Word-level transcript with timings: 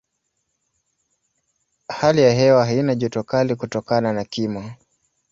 Hali 1.89 2.21
ya 2.21 2.33
hewa 2.33 2.65
haina 2.65 2.95
joto 2.95 3.23
kali 3.23 3.55
kutokana 3.55 4.13
na 4.13 4.23
kimo. 4.23 4.71